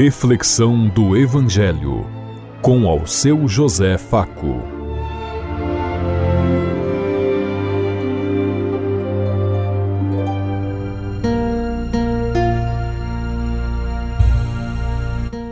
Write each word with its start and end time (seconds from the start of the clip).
Reflexão 0.00 0.86
do 0.86 1.16
Evangelho 1.16 2.06
com 2.62 2.86
ao 2.86 3.04
seu 3.04 3.48
José 3.48 3.98
Faco. 3.98 4.62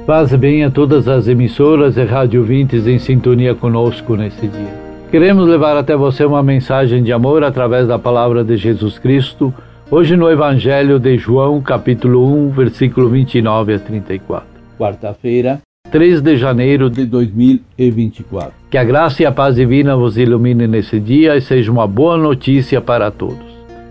Paz 0.07 0.32
bem 0.36 0.63
a 0.63 0.71
todas 0.71 1.08
as 1.08 1.26
emissoras 1.26 1.96
e 1.96 2.04
rádio 2.04 2.43
ouvintes 2.43 2.86
em 2.86 3.00
sintonia 3.00 3.53
conosco 3.53 4.14
nesse 4.14 4.46
dia. 4.46 4.81
Queremos 5.11 5.49
levar 5.49 5.76
até 5.76 5.96
você 5.96 6.25
uma 6.25 6.40
mensagem 6.40 7.03
de 7.03 7.13
amor 7.13 7.43
através 7.43 7.89
da 7.89 7.99
palavra 7.99 8.44
de 8.44 8.57
Jesus 8.57 8.96
Cristo 8.96 9.53
Hoje 9.89 10.17
no 10.17 10.29
Evangelho 10.29 10.99
de 10.99 11.17
João, 11.17 11.61
capítulo 11.61 12.26
1, 12.49 12.50
versículo 12.50 13.08
29 13.08 13.75
a 13.75 13.79
34. 13.79 14.49
Quarta-feira, 14.76 15.61
3 15.93 16.21
de 16.21 16.36
janeiro 16.36 16.90
de 16.90 17.07
2024. 17.07 18.53
Que 18.68 18.79
a 18.79 18.82
graça 18.82 19.22
e 19.22 19.26
a 19.26 19.31
paz 19.31 19.54
divina 19.54 19.96
vos 19.96 20.18
ilumine 20.18 20.67
nesse 20.67 20.99
dia 20.99 21.36
e 21.36 21.40
seja 21.40 21.71
uma 21.71 21.86
boa 21.86 22.17
notícia 22.17 22.81
para 22.81 23.12
todos. 23.12 23.46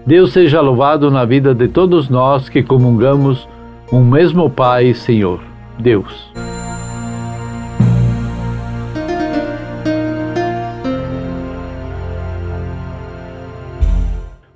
Deus 0.05 0.34
seja 0.34 0.59
louvado 0.59 1.09
na 1.09 1.23
vida 1.23 1.55
de 1.55 1.70
todos 1.70 2.09
nós 2.09 2.49
que 2.49 2.62
comungamos 2.62 3.48
um 3.90 4.04
mesmo 4.04 4.49
Pai 4.49 4.88
e 4.88 4.93
Senhor, 4.93 5.40
Deus. 5.80 6.30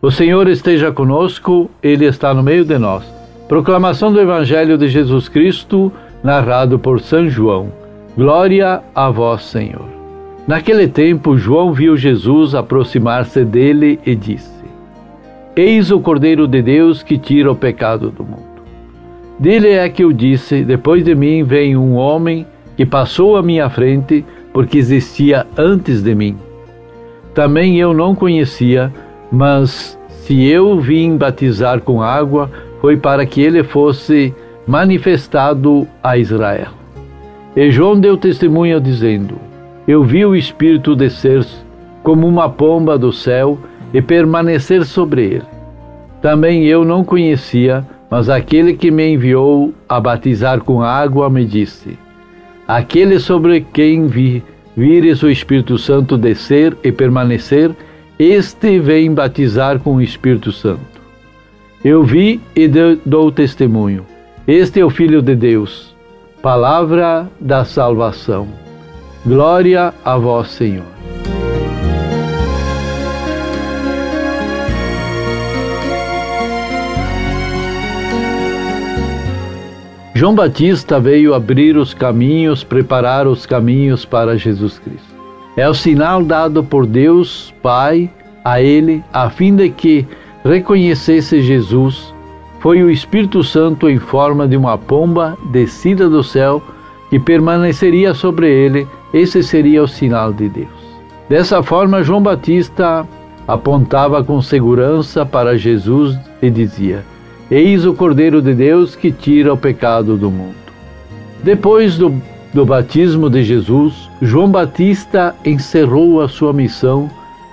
O 0.02 0.10
Senhor 0.10 0.48
esteja 0.48 0.94
conosco, 0.94 1.70
Ele 1.84 2.06
está 2.06 2.34
no 2.34 2.42
meio 2.42 2.64
de 2.64 2.78
nós. 2.78 3.04
Proclamação 3.50 4.14
do 4.14 4.22
Evangelho 4.22 4.78
de 4.78 4.88
Jesus 4.88 5.28
Cristo, 5.28 5.92
narrado 6.24 6.80
por 6.80 7.02
São 7.02 7.28
João. 7.28 7.70
Glória 8.16 8.82
a 8.96 9.10
vós, 9.10 9.44
Senhor. 9.44 9.86
Naquele 10.48 10.88
tempo, 10.88 11.38
João 11.38 11.74
viu 11.74 11.98
Jesus 11.98 12.56
aproximar-se 12.56 13.44
dele 13.44 14.00
e 14.06 14.16
disse: 14.16 14.64
Eis 15.54 15.92
o 15.92 16.00
Cordeiro 16.00 16.48
de 16.48 16.62
Deus 16.62 17.04
que 17.04 17.18
tira 17.18 17.52
o 17.52 17.56
pecado 17.56 18.10
do 18.10 18.24
mundo. 18.24 18.64
Dele 19.38 19.72
é 19.72 19.90
que 19.90 20.06
eu 20.06 20.14
disse: 20.14 20.64
Depois 20.64 21.04
de 21.04 21.14
mim 21.14 21.44
vem 21.44 21.76
um 21.76 21.96
homem 21.96 22.48
que 22.78 22.86
passou 22.86 23.36
à 23.36 23.44
minha 23.44 23.70
frente, 23.70 24.24
porque 24.54 24.78
existia 24.78 25.46
antes 25.58 26.02
de 26.02 26.16
mim. 26.16 26.38
Também 27.34 27.78
eu 27.78 27.94
não 27.94 28.16
conhecia, 28.16 28.92
mas 29.32 29.99
se 30.30 30.44
eu 30.44 30.80
vim 30.80 31.18
batizar 31.18 31.82
com 31.82 32.04
água, 32.04 32.52
foi 32.82 32.96
para 32.96 33.26
que 33.26 33.42
ele 33.42 33.64
fosse 33.64 34.32
manifestado 34.68 35.88
a 36.04 36.20
Israel. 36.20 36.68
E 37.56 37.72
João 37.72 38.00
deu 38.00 38.16
testemunho 38.16 38.80
dizendo: 38.80 39.40
Eu 39.88 40.04
vi 40.04 40.24
o 40.24 40.36
Espírito 40.36 40.96
descer 40.96 41.44
como 42.04 42.28
uma 42.28 42.48
pomba 42.48 42.96
do 42.96 43.12
céu 43.12 43.58
e 43.92 44.04
permanecer 44.04 44.86
sobre 44.86 45.24
ele. 45.24 45.46
Também 46.22 46.64
eu 46.68 46.86
não 46.86 47.04
conhecia, 47.04 47.84
mas 48.08 48.30
aquele 48.30 48.76
que 48.76 48.92
me 48.92 49.12
enviou 49.12 49.74
a 49.90 50.00
batizar 50.00 50.62
com 50.62 50.84
água 50.84 51.28
me 51.28 51.44
disse: 51.44 51.98
Aquele 52.68 53.20
sobre 53.20 53.66
quem 53.74 54.06
vi, 54.06 54.44
vires 54.78 55.24
o 55.24 55.30
Espírito 55.32 55.80
Santo 55.80 56.16
descer 56.16 56.78
e 56.84 56.92
permanecer, 56.92 57.72
este 58.20 58.82
vem 58.82 59.14
batizar 59.14 59.80
com 59.80 59.96
o 59.96 60.02
Espírito 60.02 60.52
Santo. 60.52 61.00
Eu 61.82 62.04
vi 62.04 62.42
e 62.54 62.70
dou 63.06 63.32
testemunho. 63.32 64.06
Este 64.46 64.82
é 64.82 64.86
o 64.86 64.90
Filho 64.90 65.22
de 65.22 65.34
Deus, 65.34 65.96
palavra 66.42 67.30
da 67.40 67.64
salvação. 67.64 68.50
Glória 69.26 69.94
a 70.04 70.18
vós, 70.18 70.50
Senhor. 70.50 70.84
João 80.14 80.36
Batista 80.36 81.00
veio 81.00 81.34
abrir 81.34 81.78
os 81.78 81.94
caminhos, 81.94 82.66
preparar 82.66 83.26
os 83.26 83.46
caminhos 83.46 84.04
para 84.04 84.38
Jesus 84.38 84.78
Cristo. 84.78 85.19
É 85.60 85.68
o 85.68 85.74
sinal 85.74 86.24
dado 86.24 86.64
por 86.64 86.86
Deus 86.86 87.54
Pai 87.62 88.10
a 88.46 88.62
ele, 88.62 89.04
a 89.12 89.30
fim 89.30 89.54
de 89.54 89.70
que 89.70 90.08
reconhecesse 90.42 91.42
Jesus. 91.42 92.14
Foi 92.62 92.82
o 92.82 92.90
Espírito 92.90 93.44
Santo 93.44 93.90
em 93.90 94.00
forma 94.00 94.48
de 94.48 94.56
uma 94.56 94.78
pomba 94.78 95.38
descida 95.52 96.10
do 96.10 96.24
céu 96.24 96.64
que 97.10 97.20
permaneceria 97.20 98.14
sobre 98.14 98.50
ele. 98.50 98.88
Esse 99.14 99.44
seria 99.44 99.84
o 99.84 99.88
sinal 99.88 100.32
de 100.32 100.48
Deus. 100.48 100.70
Dessa 101.28 101.62
forma, 101.62 102.04
João 102.04 102.24
Batista 102.24 103.06
apontava 103.46 104.24
com 104.24 104.42
segurança 104.42 105.26
para 105.26 105.58
Jesus 105.58 106.18
e 106.42 106.50
dizia: 106.50 107.04
Eis 107.52 107.86
o 107.86 107.94
Cordeiro 107.94 108.42
de 108.42 108.54
Deus 108.54 108.96
que 108.96 109.12
tira 109.12 109.54
o 109.54 109.58
pecado 109.58 110.16
do 110.16 110.32
mundo. 110.32 110.56
Depois 111.44 111.98
do 111.98 112.16
do 112.54 112.66
batismo 112.66 113.30
de 113.30 113.44
Jesus, 113.44 114.10
João 114.22 114.50
Batista 114.50 115.36
encerrou 115.46 116.22
a 116.22 116.28
sua 116.28 116.52
missão, 116.52 117.10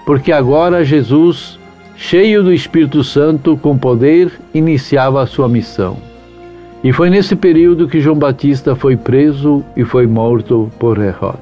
porque 0.07 0.33
agora 0.33 0.85
Jesus, 0.85 1.59
cheio 1.97 2.43
do 2.43 2.53
Espírito 2.53 3.05
Santo, 3.05 3.57
com 3.57 3.77
poder, 3.77 4.33
iniciava 4.55 5.23
a 5.23 5.27
sua 5.27 5.49
missão. 5.49 5.97
E 6.83 6.93
foi 6.93 7.11
nesse 7.11 7.35
período 7.35 7.89
que 7.89 8.01
João 8.01 8.17
Batista 8.17 8.77
foi 8.77 8.97
preso 8.97 9.63
e 9.77 9.85
foi 9.85 10.07
morto 10.07 10.71
por 10.79 10.99
Herodes. 10.99 11.41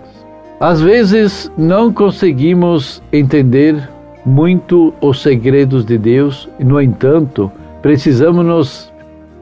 Às 0.58 0.80
vezes 0.80 1.52
não 1.56 1.92
conseguimos 1.92 3.02
entender 3.12 3.88
muito 4.24 4.94
os 5.00 5.20
segredos 5.20 5.84
de 5.84 5.98
Deus, 5.98 6.48
no 6.58 6.80
entanto, 6.80 7.52
precisamos 7.82 8.44
nos 8.44 8.92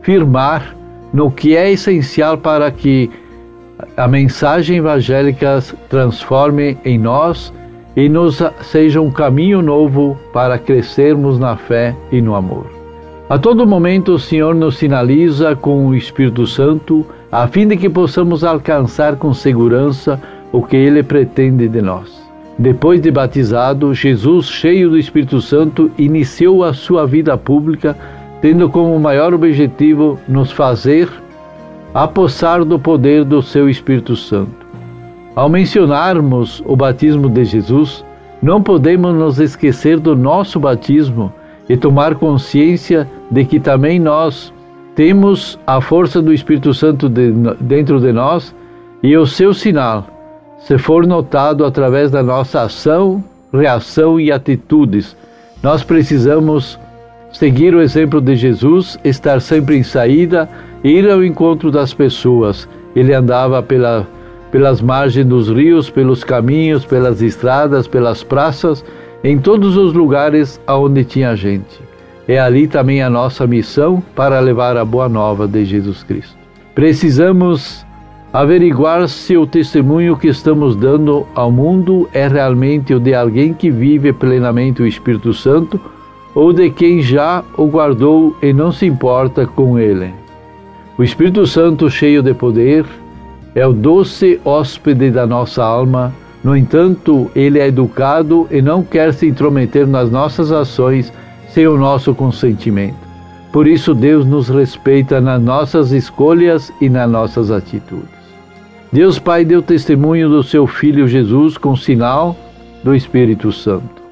firmar 0.00 0.74
no 1.12 1.30
que 1.30 1.54
é 1.54 1.70
essencial 1.70 2.36
para 2.36 2.70
que 2.70 3.08
a 3.96 4.08
mensagem 4.08 4.78
evangélica 4.78 5.62
transforme 5.88 6.76
em 6.84 6.98
nós 6.98 7.52
e 7.96 8.08
nos 8.08 8.42
seja 8.62 9.00
um 9.00 9.10
caminho 9.10 9.60
novo 9.60 10.18
para 10.32 10.58
crescermos 10.58 11.38
na 11.38 11.56
fé 11.56 11.94
e 12.10 12.20
no 12.20 12.34
amor. 12.34 12.66
A 13.28 13.38
todo 13.38 13.66
momento 13.66 14.12
o 14.12 14.18
Senhor 14.18 14.54
nos 14.54 14.76
sinaliza 14.76 15.56
com 15.56 15.86
o 15.86 15.94
Espírito 15.94 16.46
Santo, 16.46 17.06
a 17.30 17.46
fim 17.46 17.66
de 17.66 17.76
que 17.76 17.88
possamos 17.88 18.44
alcançar 18.44 19.16
com 19.16 19.32
segurança 19.32 20.20
o 20.52 20.62
que 20.62 20.76
ele 20.76 21.02
pretende 21.02 21.68
de 21.68 21.80
nós. 21.80 22.22
Depois 22.58 23.00
de 23.00 23.10
batizado, 23.10 23.94
Jesus, 23.94 24.46
cheio 24.46 24.90
do 24.90 24.98
Espírito 24.98 25.40
Santo, 25.40 25.90
iniciou 25.96 26.62
a 26.62 26.74
sua 26.74 27.06
vida 27.06 27.36
pública, 27.38 27.96
tendo 28.42 28.68
como 28.68 28.98
maior 28.98 29.32
objetivo 29.32 30.18
nos 30.28 30.52
fazer 30.52 31.08
apossar 31.94 32.64
do 32.64 32.78
poder 32.78 33.24
do 33.24 33.42
seu 33.42 33.68
Espírito 33.68 34.16
Santo. 34.16 34.66
Ao 35.34 35.48
mencionarmos 35.48 36.62
o 36.66 36.76
batismo 36.76 37.28
de 37.28 37.44
Jesus, 37.44 38.04
não 38.42 38.62
podemos 38.62 39.14
nos 39.14 39.38
esquecer 39.38 39.98
do 39.98 40.16
nosso 40.16 40.58
batismo 40.58 41.32
e 41.68 41.76
tomar 41.76 42.14
consciência 42.16 43.08
de 43.30 43.44
que 43.44 43.60
também 43.60 43.98
nós 43.98 44.52
temos 44.94 45.58
a 45.66 45.80
força 45.80 46.20
do 46.20 46.32
Espírito 46.32 46.74
Santo 46.74 47.08
de, 47.08 47.32
dentro 47.60 48.00
de 48.00 48.12
nós 48.12 48.54
e 49.02 49.16
o 49.16 49.26
seu 49.26 49.54
sinal, 49.54 50.06
se 50.58 50.76
for 50.76 51.06
notado 51.06 51.64
através 51.64 52.10
da 52.10 52.22
nossa 52.22 52.62
ação, 52.62 53.22
reação 53.52 54.20
e 54.20 54.30
atitudes. 54.30 55.16
Nós 55.62 55.82
precisamos 55.82 56.78
seguir 57.32 57.74
o 57.74 57.80
exemplo 57.80 58.20
de 58.20 58.36
Jesus, 58.36 58.98
estar 59.04 59.40
sempre 59.40 59.76
em 59.76 59.82
saída 59.82 60.48
ir 60.82 61.08
ao 61.10 61.24
encontro 61.24 61.70
das 61.70 61.94
pessoas. 61.94 62.68
Ele 62.94 63.14
andava 63.14 63.62
pela, 63.62 64.06
pelas 64.50 64.80
margens 64.80 65.26
dos 65.26 65.48
rios, 65.48 65.88
pelos 65.88 66.24
caminhos, 66.24 66.84
pelas 66.84 67.22
estradas, 67.22 67.86
pelas 67.86 68.22
praças, 68.22 68.84
em 69.24 69.38
todos 69.38 69.76
os 69.76 69.92
lugares 69.92 70.60
aonde 70.66 71.04
tinha 71.04 71.36
gente. 71.36 71.80
É 72.26 72.38
ali 72.38 72.66
também 72.66 73.02
a 73.02 73.10
nossa 73.10 73.46
missão 73.46 74.02
para 74.14 74.38
levar 74.40 74.76
a 74.76 74.84
boa 74.84 75.08
nova 75.08 75.46
de 75.48 75.64
Jesus 75.64 76.02
Cristo. 76.02 76.36
Precisamos 76.74 77.84
averiguar 78.32 79.06
se 79.08 79.36
o 79.36 79.46
testemunho 79.46 80.16
que 80.16 80.28
estamos 80.28 80.74
dando 80.74 81.26
ao 81.34 81.50
mundo 81.50 82.08
é 82.14 82.26
realmente 82.28 82.94
o 82.94 83.00
de 83.00 83.14
alguém 83.14 83.52
que 83.52 83.70
vive 83.70 84.12
plenamente 84.12 84.80
o 84.80 84.86
Espírito 84.86 85.34
Santo 85.34 85.78
ou 86.34 86.52
de 86.52 86.70
quem 86.70 87.02
já 87.02 87.44
o 87.58 87.66
guardou 87.66 88.34
e 88.40 88.52
não 88.52 88.72
se 88.72 88.86
importa 88.86 89.46
com 89.46 89.78
ele. 89.78 90.21
O 90.98 91.02
Espírito 91.02 91.46
Santo, 91.46 91.90
cheio 91.90 92.22
de 92.22 92.34
poder, 92.34 92.84
é 93.54 93.66
o 93.66 93.72
doce 93.72 94.40
hóspede 94.44 95.10
da 95.10 95.26
nossa 95.26 95.64
alma. 95.64 96.12
No 96.44 96.56
entanto, 96.56 97.30
ele 97.34 97.58
é 97.58 97.68
educado 97.68 98.46
e 98.50 98.60
não 98.60 98.82
quer 98.82 99.12
se 99.14 99.26
intrometer 99.26 99.86
nas 99.86 100.10
nossas 100.10 100.52
ações 100.52 101.12
sem 101.48 101.66
o 101.66 101.78
nosso 101.78 102.14
consentimento. 102.14 102.96
Por 103.52 103.66
isso, 103.66 103.94
Deus 103.94 104.26
nos 104.26 104.48
respeita 104.48 105.20
nas 105.20 105.40
nossas 105.40 105.92
escolhas 105.92 106.72
e 106.80 106.88
nas 106.88 107.10
nossas 107.10 107.50
atitudes. 107.50 108.22
Deus 108.92 109.18
Pai 109.18 109.44
deu 109.44 109.62
testemunho 109.62 110.28
do 110.28 110.42
seu 110.42 110.66
Filho 110.66 111.08
Jesus 111.08 111.56
com 111.56 111.74
sinal 111.74 112.36
do 112.84 112.94
Espírito 112.94 113.50
Santo. 113.50 114.02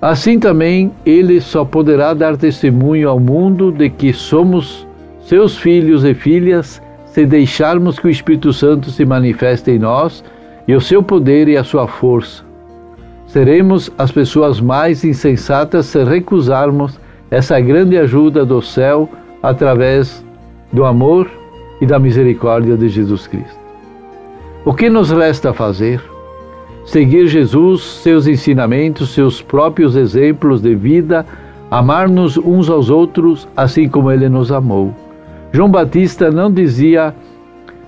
Assim 0.00 0.38
também 0.38 0.92
ele 1.04 1.40
só 1.40 1.64
poderá 1.64 2.14
dar 2.14 2.36
testemunho 2.36 3.08
ao 3.08 3.18
mundo 3.18 3.72
de 3.72 3.90
que 3.90 4.12
somos 4.12 4.86
seus 5.22 5.56
filhos 5.56 6.04
e 6.04 6.14
filhas 6.14 6.80
se 7.06 7.26
deixarmos 7.26 7.98
que 7.98 8.06
o 8.06 8.10
Espírito 8.10 8.52
Santo 8.52 8.90
se 8.90 9.04
manifeste 9.04 9.70
em 9.70 9.78
nós 9.78 10.24
e 10.66 10.74
o 10.74 10.80
seu 10.80 11.02
poder 11.02 11.48
e 11.48 11.56
a 11.56 11.64
sua 11.64 11.86
força. 11.86 12.44
Seremos 13.26 13.90
as 13.98 14.10
pessoas 14.10 14.60
mais 14.60 15.04
insensatas 15.04 15.86
se 15.86 16.02
recusarmos 16.02 16.98
essa 17.30 17.60
grande 17.60 17.96
ajuda 17.96 18.44
do 18.44 18.60
céu 18.60 19.08
através 19.42 20.24
do 20.72 20.84
amor 20.84 21.30
e 21.80 21.86
da 21.86 21.98
misericórdia 21.98 22.76
de 22.76 22.88
Jesus 22.88 23.26
Cristo. 23.26 23.58
O 24.64 24.74
que 24.74 24.90
nos 24.90 25.10
resta 25.10 25.52
fazer? 25.52 26.02
Seguir 26.84 27.28
Jesus, 27.28 27.82
seus 27.82 28.26
ensinamentos, 28.26 29.10
seus 29.10 29.40
próprios 29.40 29.96
exemplos 29.96 30.60
de 30.60 30.74
vida, 30.74 31.24
amar-nos 31.70 32.36
uns 32.36 32.68
aos 32.68 32.90
outros 32.90 33.46
assim 33.56 33.88
como 33.88 34.10
ele 34.10 34.28
nos 34.28 34.50
amou. 34.50 34.92
João 35.52 35.68
Batista 35.68 36.30
não 36.30 36.50
dizia, 36.50 37.14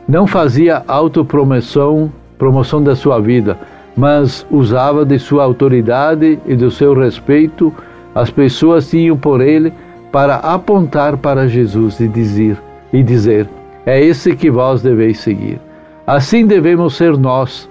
não 0.09 0.27
fazia 0.27 0.83
autopromoção, 0.87 2.13
promoção 2.37 2.83
da 2.83 2.97
sua 2.97 3.21
vida, 3.21 3.57
mas 3.97 4.47
usava 4.51 5.05
de 5.05 5.19
sua 5.19 5.45
autoridade 5.45 6.39
e 6.47 6.57
do 6.57 6.71
seu 6.71 6.95
respeito 6.95 7.73
as 8.15 8.31
pessoas 8.31 8.89
tinham 8.91 9.17
por 9.17 9.41
ele 9.41 9.73
para 10.11 10.37
apontar 10.37 11.17
para 11.17 11.49
Jesus 11.49 11.99
e 12.01 12.09
dizer, 12.09 12.59
e 12.93 13.03
dizer: 13.03 13.49
É 13.87 14.03
esse 14.03 14.37
que 14.37 14.51
vós 14.51 14.83
deveis 14.83 15.19
seguir. 15.19 15.59
Assim 16.07 16.47
devemos 16.47 16.95
ser 16.95 17.17
nós. 17.17 17.71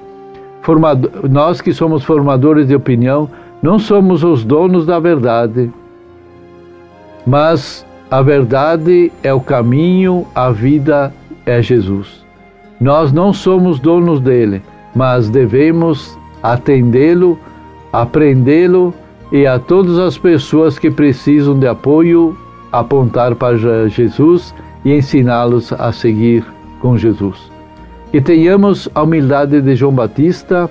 Formado, 0.62 1.12
nós 1.30 1.60
que 1.60 1.74
somos 1.74 2.04
formadores 2.04 2.68
de 2.68 2.76
opinião, 2.76 3.30
não 3.62 3.78
somos 3.78 4.24
os 4.24 4.44
donos 4.44 4.86
da 4.86 5.00
verdade, 5.00 5.72
mas 7.26 7.86
a 8.12 8.22
verdade 8.22 9.10
é 9.24 9.34
o 9.34 9.40
caminho, 9.40 10.28
a 10.36 10.52
vida 10.52 11.14
é 11.46 11.62
Jesus. 11.62 12.26
Nós 12.78 13.14
não 13.14 13.32
somos 13.32 13.80
donos 13.80 14.20
dele, 14.20 14.62
mas 14.94 15.30
devemos 15.30 16.20
atendê-lo, 16.44 17.40
aprendê-lo 17.94 18.94
e 19.32 19.48
a 19.48 19.58
todas 19.58 19.98
as 19.98 20.18
pessoas 20.18 20.78
que 20.78 20.92
precisam 20.92 21.58
de 21.58 21.66
apoio 21.68 22.38
apontar 22.70 23.34
para 23.34 23.88
Jesus 23.88 24.54
e 24.84 24.92
ensiná-los 24.94 25.72
a 25.72 25.94
seguir 25.94 26.44
com 26.82 26.98
Jesus. 26.98 27.50
Que 28.12 28.20
tenhamos 28.20 28.90
a 28.94 29.04
humildade 29.04 29.62
de 29.62 29.74
João 29.74 29.94
Batista 29.94 30.70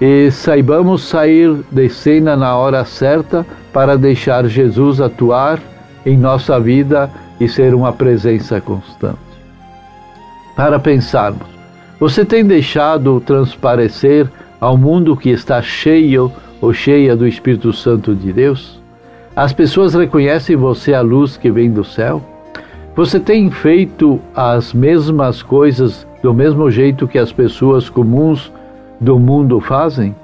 e 0.00 0.30
saibamos 0.30 1.02
sair 1.02 1.56
de 1.72 1.88
cena 1.88 2.36
na 2.36 2.56
hora 2.56 2.84
certa 2.84 3.44
para 3.72 3.98
deixar 3.98 4.46
Jesus 4.46 5.00
atuar 5.00 5.58
em 6.08 6.16
nossa 6.16 6.58
vida 6.58 7.10
e 7.38 7.46
ser 7.46 7.74
uma 7.74 7.92
presença 7.92 8.60
constante. 8.60 9.18
Para 10.56 10.78
pensarmos, 10.78 11.46
você 12.00 12.24
tem 12.24 12.44
deixado 12.44 13.20
transparecer 13.20 14.26
ao 14.58 14.76
mundo 14.76 15.16
que 15.16 15.28
está 15.28 15.60
cheio 15.60 16.32
ou 16.60 16.72
cheia 16.72 17.14
do 17.14 17.26
Espírito 17.26 17.72
Santo 17.72 18.14
de 18.14 18.32
Deus? 18.32 18.80
As 19.36 19.52
pessoas 19.52 19.94
reconhecem 19.94 20.56
você 20.56 20.94
a 20.94 21.00
luz 21.00 21.36
que 21.36 21.50
vem 21.50 21.70
do 21.70 21.84
céu? 21.84 22.22
Você 22.96 23.20
tem 23.20 23.50
feito 23.50 24.18
as 24.34 24.72
mesmas 24.72 25.42
coisas 25.42 26.06
do 26.22 26.32
mesmo 26.32 26.70
jeito 26.70 27.06
que 27.06 27.18
as 27.18 27.30
pessoas 27.30 27.88
comuns 27.88 28.50
do 29.00 29.18
mundo 29.18 29.60
fazem? 29.60 30.16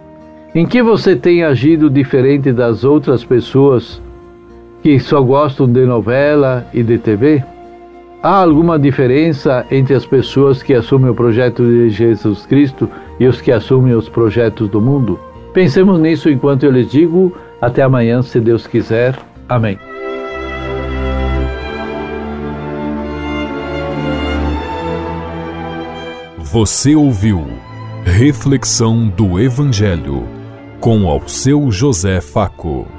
Em 0.55 0.67
que 0.67 0.83
você 0.83 1.15
tem 1.15 1.45
agido 1.45 1.91
diferente 1.91 2.51
das 2.53 2.83
outras 2.83 3.23
pessoas 3.23 4.01
que 4.85 5.01
só 5.01 5.23
gostam 5.23 5.67
de 5.67 5.87
novela 5.87 6.67
e 6.75 6.83
de 6.83 6.99
TV? 6.99 7.43
Há 8.23 8.43
alguma 8.43 8.79
diferença 8.79 9.65
entre 9.71 9.95
as 9.95 10.05
pessoas 10.05 10.63
que 10.63 10.75
assumem 10.75 11.11
o 11.11 11.15
projeto 11.15 11.65
de 11.65 11.89
Jesus 11.89 12.45
Cristo 12.45 12.87
e 13.19 13.27
os 13.27 13.41
que 13.41 13.51
assumem 13.51 13.95
os 13.95 14.11
projetos 14.11 14.69
do 14.69 14.83
mundo? 14.83 15.19
Pensemos 15.55 15.99
nisso 15.99 16.29
enquanto 16.29 16.65
eu 16.65 16.71
lhes 16.71 16.91
digo. 16.91 17.35
Até 17.63 17.81
amanhã, 17.81 18.21
se 18.21 18.39
Deus 18.39 18.67
quiser. 18.67 19.19
Amém. 19.49 19.79
Você 26.37 26.95
ouviu 26.95 27.43
Reflexão 28.05 29.09
do 29.09 29.41
Evangelho 29.41 30.25
com 30.79 31.09
ao 31.09 31.27
seu 31.27 31.71
José 31.71 32.21
Faco. 32.21 32.94